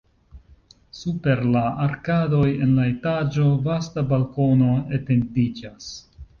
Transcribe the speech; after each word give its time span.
Super 0.99 1.43
la 1.55 1.61
arkadoj 1.83 2.41
en 2.67 2.73
la 2.79 2.87
etaĝo 2.95 3.47
vasta 3.69 4.07
balkono 4.15 4.75
etendiĝas. 5.01 5.95